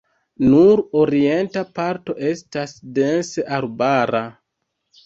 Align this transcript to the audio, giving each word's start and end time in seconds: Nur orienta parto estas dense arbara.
Nur 0.53 0.81
orienta 1.01 1.63
parto 1.75 2.17
estas 2.31 2.75
dense 2.99 3.47
arbara. 3.61 4.29